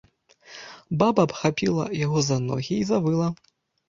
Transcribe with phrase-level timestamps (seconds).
[1.03, 3.29] Баба абхапіла яго за ногі і завыла.